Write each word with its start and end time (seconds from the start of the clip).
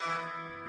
Música 0.00 0.59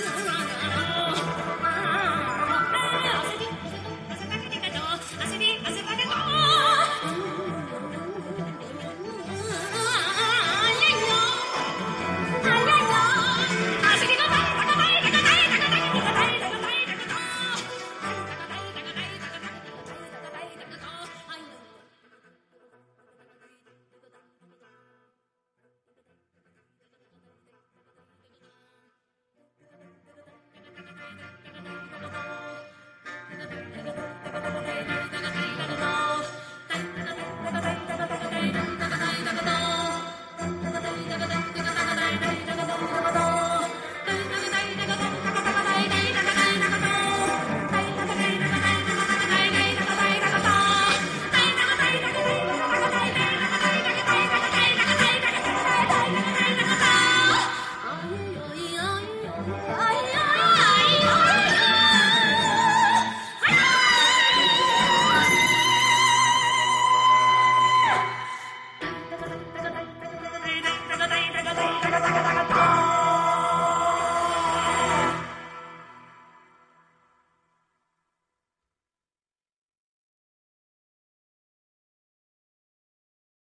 Yeah. 0.00 0.27